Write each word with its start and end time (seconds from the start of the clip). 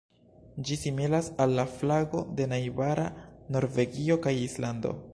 Ĝi 0.69 0.77
similas 0.83 1.29
al 1.45 1.53
la 1.59 1.67
flago 1.75 2.23
de 2.39 2.49
najbara 2.57 3.07
Norvegio 3.57 4.19
kaj 4.27 4.39
Islando. 4.51 5.01